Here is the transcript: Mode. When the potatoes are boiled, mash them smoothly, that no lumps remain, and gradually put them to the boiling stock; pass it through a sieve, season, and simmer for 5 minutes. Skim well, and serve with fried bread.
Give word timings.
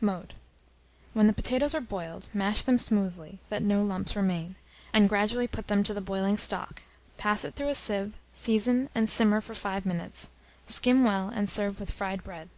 Mode. 0.00 0.34
When 1.12 1.28
the 1.28 1.32
potatoes 1.32 1.72
are 1.72 1.80
boiled, 1.80 2.26
mash 2.34 2.62
them 2.62 2.80
smoothly, 2.80 3.38
that 3.48 3.62
no 3.62 3.84
lumps 3.84 4.16
remain, 4.16 4.56
and 4.92 5.08
gradually 5.08 5.46
put 5.46 5.68
them 5.68 5.84
to 5.84 5.94
the 5.94 6.00
boiling 6.00 6.36
stock; 6.36 6.82
pass 7.16 7.44
it 7.44 7.54
through 7.54 7.68
a 7.68 7.76
sieve, 7.76 8.14
season, 8.32 8.90
and 8.92 9.08
simmer 9.08 9.40
for 9.40 9.54
5 9.54 9.86
minutes. 9.86 10.30
Skim 10.66 11.04
well, 11.04 11.28
and 11.28 11.48
serve 11.48 11.78
with 11.78 11.92
fried 11.92 12.24
bread. 12.24 12.48